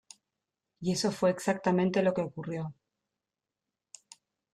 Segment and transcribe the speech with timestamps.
[0.79, 2.73] Y eso fue exactamente lo que ocurrió.